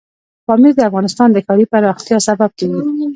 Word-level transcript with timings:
پامیر 0.47 0.73
د 0.75 0.81
افغانستان 0.89 1.27
د 1.31 1.37
ښاري 1.45 1.65
پراختیا 1.71 2.17
سبب 2.27 2.51
کېږي. 2.59 2.81